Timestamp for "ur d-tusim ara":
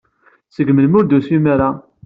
0.99-1.69